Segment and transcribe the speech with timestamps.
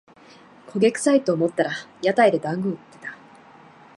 [0.73, 3.15] 焦げくさいと思ったら屋台でだんご売ってた